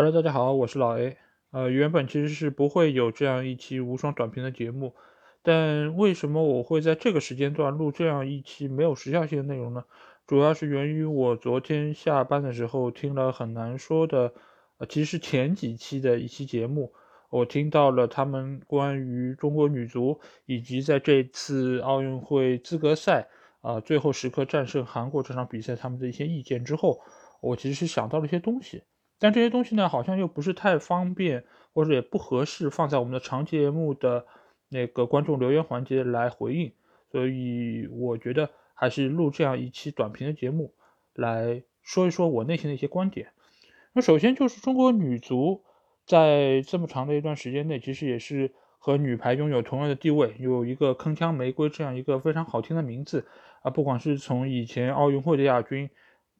[0.00, 1.16] Hello，大家好，我是老 A。
[1.50, 4.94] 呃，原本其实是不会有这样一期无双短评的节目，
[5.42, 9.84] 但为什么我会在这个时间段录这样一期没有时效性的内容呢？
[10.24, 14.32] 主要是源于我昨天下班的时候听了很难说的，
[14.76, 16.92] 呃，其实是前几期的一期节目，
[17.28, 23.26] 我听到了他们关于中国女足以及在这次奥运会资格赛
[23.62, 27.00] 啊最后时刻战胜韩国这场比赛他们的一些意见之后，
[27.40, 28.84] 我其实是想到了一些东西。
[29.20, 34.26] 但这些东西呢，好像又不是太方便，或者也不合适放在我们的长节目的
[34.68, 36.72] 那个观众留言环节来回应，
[37.10, 40.72] 所以我觉得还是录这样一期短评的节目，
[41.14, 43.32] 来说一说我内心的一些观点。
[43.92, 45.64] 那首先就是中国女足
[46.06, 53.26] 在这么长的一段时间内，其实也是和女排拥有同样的地位，有一个铿锵玫瑰这样一个非常好听的名字
[53.62, 55.90] 啊，不管是从以前奥运会的亚军，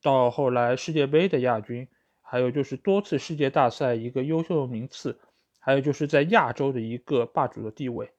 [0.01, 1.89] 到后来世界杯的亚军。
[2.31, 5.19] 还有就是多次世界大赛一个优秀的名次，
[5.59, 8.11] 还有就是在亚洲的一个霸主的地位。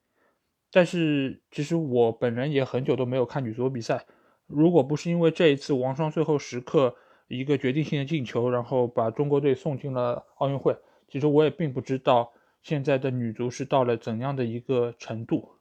[0.71, 4.07] 但是其实我本人也很久都没有看女足比赛，
[4.47, 6.95] 如果不是因为这一次王霜最后时刻
[7.27, 10.75] 一个决定性的进球，然后把中国队送进了奥运会，
[11.07, 15.51] 其实我也并不知道现在的女足是到了怎样的一个程度。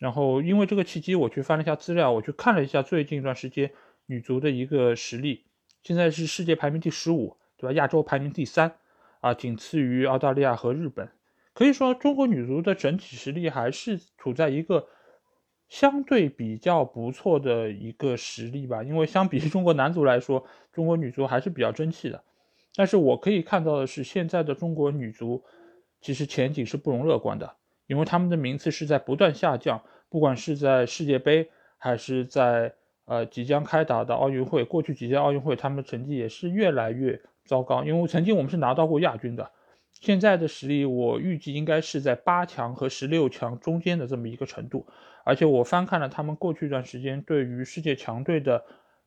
[0.00, 3.70] 然后因为这个契机，我去翻了一下资料，我去看了一下最近一段时间
[4.06, 5.44] 女足的一个实力，
[5.84, 7.36] 现在是世界排名第十五。
[7.60, 7.72] 对吧？
[7.74, 8.72] 亚洲排名第三，
[9.20, 11.10] 啊，仅次于澳大利亚和日本。
[11.52, 14.86] 可以说，中国女足的整体实力还是处在一个
[15.68, 18.82] 相对比较不错的一个实力吧。
[18.82, 22.24] 因为相比中国男足来说，中国女足还是比较争气的。
[22.74, 25.44] 但是我可以看到的是，现在的中国女足
[26.00, 27.56] 其实前景是不容乐观的，
[27.88, 32.72] 因为他们的名次是在不断下降，不管是在世界杯还是在
[33.10, 37.20] 呃即将开打的奥运会，过去几届奥运会他们的成绩也是越来越。
[37.46, 39.50] 糟糕，因为曾经我们是拿到过亚军的，
[39.90, 44.86] 现在的实力我预计应该是在八强和十六强中间的这么一个程度。
[45.24, 48.64] 而且我翻看了他们过去一段时间对于世界强队的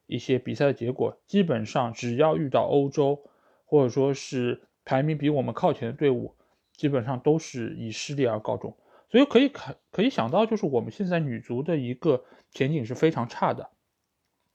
[0.08, 3.24] 一些比赛的结果，基本上只要遇到欧洲
[3.64, 6.36] 或者说是排名比我们靠前的队伍，
[6.74, 8.76] 基本上都是以失利而告终。
[9.10, 13.70] 所以可以看可以想到，就是我们现在女足的一个前景是非常差的。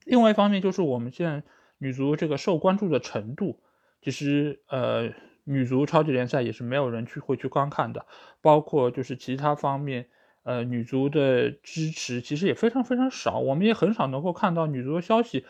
[0.08, 1.42] 另外一方面就是我们现在
[1.76, 3.60] 女足这个受关注的程度。
[4.00, 5.12] 其实，呃，
[5.44, 8.06] 女足超级联赛也是没有人去会去观看的，
[8.40, 10.08] 包括就是其他方面，
[10.44, 15.44] 呃，女足的支持其实也非常非常少，我们也很少能够看到女足的消息。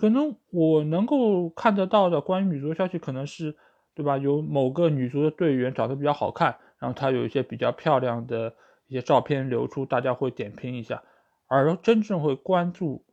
[0.00, 3.56] 可能我能够看得到的关于女足的消息，可能是，
[3.94, 4.18] 对吧？
[4.18, 8.54] 有某个女足的队员长得比较好看，然后她有一些比较漂亮的
[8.86, 11.02] 一些照片流出，大家会点评一下。
[11.46, 13.04] 而真正会关注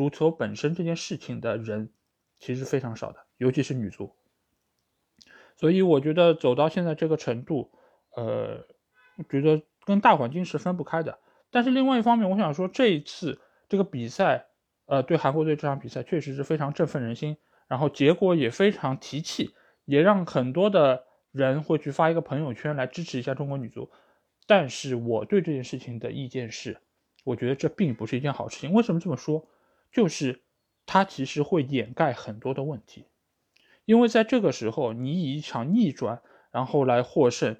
[0.00, 1.90] 足球本身这件事情的人，
[2.38, 4.16] 其实非常少的，尤其是女足。
[5.56, 7.70] 所以我觉得走到现在这个程度，
[8.16, 8.66] 呃，
[9.28, 11.18] 觉得跟大环境是分不开的。
[11.50, 14.46] 但是另外一方面，我想说这一次这个比赛，
[14.86, 17.36] 呃，对韩国队这场比赛确实是非常振奋人心，
[17.68, 23.90] 然后结果也非常提气，也让很多的人会去发一个朋友圈来支持一下中国女足。
[24.46, 26.78] 但是我对这件事情的意见是，
[27.22, 28.72] 我觉得这并不是一件好事情。
[28.72, 29.46] 为什么这么说？
[29.92, 30.42] 就是
[30.86, 33.06] 它其实会掩盖很多的问题。
[33.84, 37.56] 因为在这个时候，你以一场逆转，然后来获胜，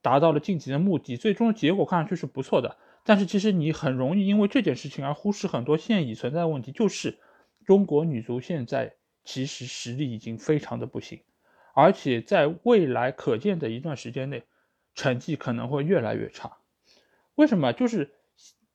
[0.00, 2.76] 达到了晋级的目的，最终的结果看上去是不错的。
[3.04, 7.18] 但是其实你很容易因为这件事情而忽视很多现已存在的问题，就是
[7.64, 8.94] 中国女足现在
[9.24, 11.20] 其实实力已经非常的不行，
[11.74, 14.44] 而且在未来可见的一段时间内，
[14.94, 16.58] 成绩可能会越来越差。
[17.34, 17.72] 为什么？
[17.72, 18.12] 就是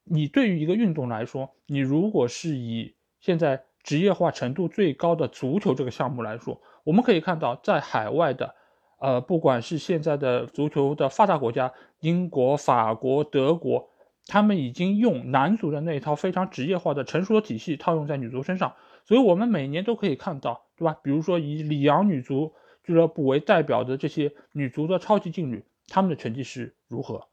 [0.03, 8.55] 你对于一个运动来说，你如果是以现在职业化程度最高的足球这个项目来说，我们可以看到，在海外的，
[8.99, 13.89] 呃，不管是现在的足球的发达国家，英国、法国、德国，
[14.25, 20.97] 他们已经用男足的那一套非常职业化的成熟的体系套用在女足身上，所以我们每年都可以看到，对吧？
[21.01, 22.53] 比如说以里昂女足
[22.83, 27.27] 俱乐部为代表的这些女足的超级劲旅，他们的成绩是如何？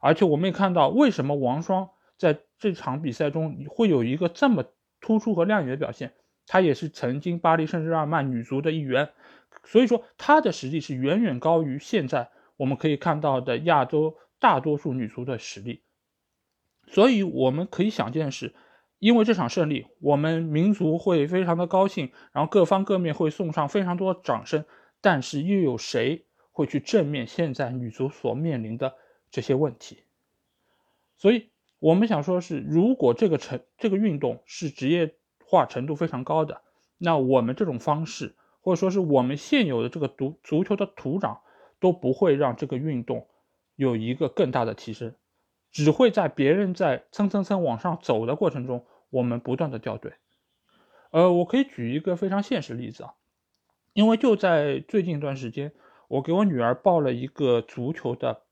[0.00, 4.64] 而且我们也看到，为什么王霜在这场比赛中会有一个这么
[5.00, 6.14] 突出和亮眼的表现？
[6.46, 9.10] 她也是曾经巴黎圣日耳曼女足的一员，
[9.64, 15.82] 所以说她的实力是远远高于现在我们可以看到的亚洲大多数女足的实力。
[16.86, 18.54] 所以我们可以想见的是，
[19.00, 24.64] 因为这场胜利，我们民族会非常的高兴，然后各方各面会送上非常多的掌声。
[25.00, 28.94] 但是又有谁会去正面现在女足所面临的
[29.30, 30.04] 这些问题？
[31.16, 35.14] 所以我们想说是，如果这个成这个运动是职业。
[35.48, 36.62] 化程度非常高的，
[36.98, 41.38] 那我们这种方式或者说是我们现有的这个足足球的土壤，
[41.78, 43.28] 都不会让这个运动
[43.76, 45.14] 有一个更大的提升，
[45.70, 50.14] 只会在别人在蹭蹭蹭往上走的过程中，我们不断的掉队。
[51.12, 53.14] 呃，我可以举一个非常现实例子啊，
[53.92, 55.70] 因为就在最近一段时间，
[56.08, 58.42] 我给我女儿报了一个足球的，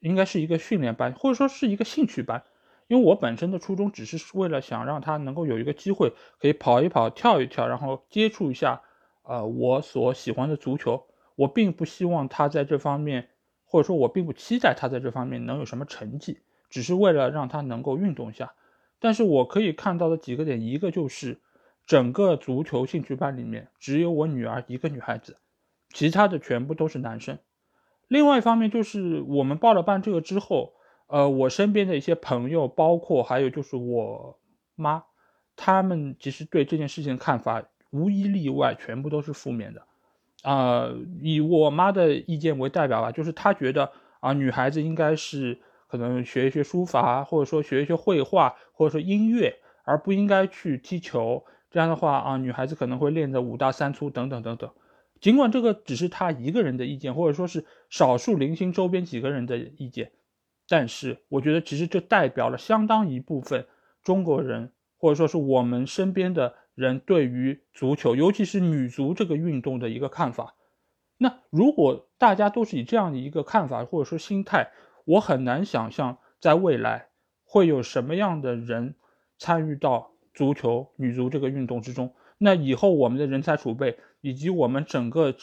[0.00, 2.42] 应该是一个训练班，或者说是一个兴趣班。
[2.88, 8.82] 因为我本身的初衷只是为了想让她能够有一个机会可以跑一跑、跳一跳，然后接触一下。
[9.28, 11.04] 呃，我所喜欢的足球，
[11.34, 13.30] 我并不希望他在这方面，
[13.64, 16.38] 或者说，我并不期待他在这方面能有什么成绩，
[16.70, 18.54] 只是为了让他能够运动一下。
[19.00, 21.40] 但是我可以看到的几个点，一个就是
[21.84, 25.38] 整个足球兴趣班里面只有我女儿一个女孩子，
[25.92, 27.36] 其他的全部都是男生。
[28.08, 30.74] 另外一方面就是我们报了班这个之后，
[31.06, 34.38] 呃，我身边的一些朋友，包括还有就是我
[34.74, 35.04] 妈，
[35.56, 37.64] 他们其实对这件事情的看法。
[37.92, 39.86] 无一例外，全部都是负面的，
[40.42, 40.90] 啊，
[41.22, 49.54] 以我妈的意见为代表吧，就是她觉得啊，女孩子应该是可能学一学书法，或者说学一学绘画，或者说音乐，
[49.84, 51.44] 而不应该去踢球。
[51.70, 54.68] 这样的话啊，女孩子可能会练得五大三粗等等等等。
[55.20, 60.12] 尽管这个只是他一个人的意见，或者说是少数零星周边几个人的意见，
[60.68, 63.66] 但是我觉得其实这代表了相当一部分
[64.02, 66.54] 中国人，或者说是我们身边的。
[66.76, 70.56] 人对于足球，尤其是女足这个运动的一个看法，
[71.16, 74.70] 那如果大家都是以这样的一个看法或者说心态，
[75.06, 77.08] 我很难想象在未来
[77.44, 78.94] 会有什么样的人
[79.38, 82.12] 参与到足球女足这个运动之中。
[82.38, 85.34] 那以后我们的人才储备以及我们整个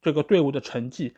[0.00, 1.16] 这个队伍的成绩，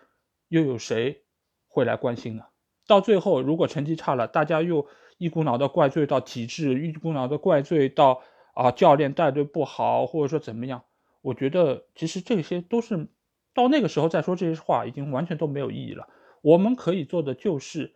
[0.48, 1.22] 又有谁
[1.66, 2.44] 会来关心呢？
[2.86, 4.86] 到最后，如果成绩差了，大家又
[5.18, 8.22] 一股脑的怪罪到体制，一股脑的怪罪到。
[8.54, 10.82] 啊，教练带队不好，或者说怎么样？
[11.20, 13.06] 我觉得其实这些都是
[13.54, 16.08] 到那个时候再说这些话，已经完全都没有意义了。
[16.40, 17.94] 我们可以做的就是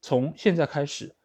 [0.00, 1.16] 从现在开始，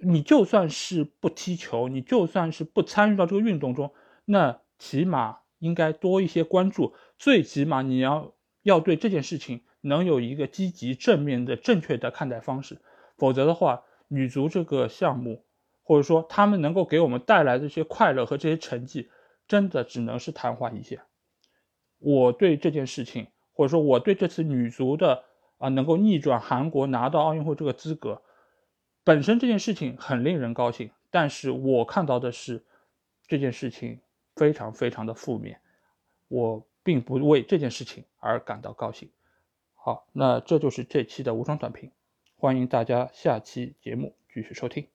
[0.00, 3.92] 你就算是不踢球，你就算是不参与到这个运动中，
[4.30, 12.80] 那起码应该多一些关注，最起码你要要对这件事情能有一个积极正面的正确的看待方式，
[13.16, 15.44] 否则的话，女足这个项目。
[15.82, 19.10] 或者说，他们能够给我们带来的这些快乐和这些成绩，
[19.48, 21.00] 真的只能是昙花一现。
[21.98, 25.24] 我对这件事情，或者说我对这次女足的
[25.58, 28.22] 啊能够逆转韩国拿到奥运会这个资格，
[29.02, 30.92] 本身这件事情很令人高兴。
[31.10, 32.64] 但是我看到的是
[33.26, 34.00] 这件事情
[34.40, 35.60] 非常非常的负面，
[36.28, 39.10] 我并不为这件事情而感到高兴。
[39.74, 41.92] 好，那这就是这期的无双短评，
[42.38, 44.86] 欢迎大家下期节目继续收听。